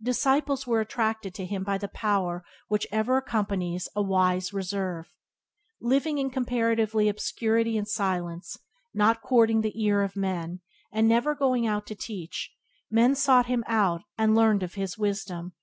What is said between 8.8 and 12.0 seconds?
not courting the ear of men, and never going out to